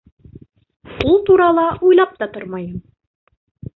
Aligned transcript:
—Ул 1.09 1.21
турала 1.27 1.67
уйлап 1.91 2.17
та 2.23 2.31
тормайым. 2.39 2.85